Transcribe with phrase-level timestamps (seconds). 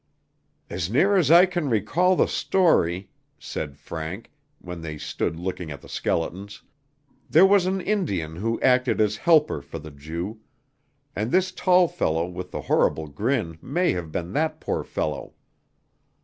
[0.67, 5.79] "As near as I can recall the story," said Frank, when they stood looking at
[5.81, 6.63] the skeletons,
[7.29, 10.39] "there was an Indian who acted as helper for the Jew,
[11.15, 15.35] and this tall fellow with the horrible grin may have been that poor fellow.